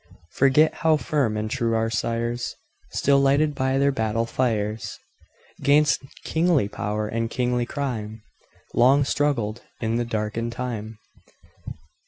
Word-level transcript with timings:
Forget 0.31 0.73
how 0.73 0.97
firm 0.97 1.37
and 1.37 1.47
true 1.47 1.75
our 1.75 1.91
sires, 1.91 2.55
Still 2.89 3.19
lighted 3.19 3.53
by 3.53 3.77
their 3.77 3.91
battle 3.91 4.25
fires,'Gainst 4.25 6.01
kingly 6.23 6.67
power 6.67 7.07
and 7.07 7.29
kingly 7.29 7.67
crime, 7.67 8.23
Long 8.73 9.03
struggled 9.05 9.61
in 9.79 9.97
the 9.97 10.05
darkened 10.05 10.53
time? 10.53 10.97